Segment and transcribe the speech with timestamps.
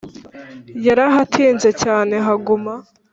[0.85, 2.73] Yarahatinze cyane Haguma,